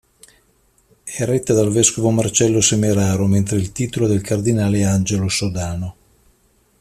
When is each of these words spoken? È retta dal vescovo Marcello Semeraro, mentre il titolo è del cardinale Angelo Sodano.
È 1.03 1.25
retta 1.25 1.53
dal 1.53 1.69
vescovo 1.71 2.09
Marcello 2.09 2.59
Semeraro, 2.59 3.27
mentre 3.27 3.57
il 3.59 3.71
titolo 3.71 4.07
è 4.07 4.09
del 4.09 4.21
cardinale 4.21 4.83
Angelo 4.83 5.29
Sodano. 5.29 5.95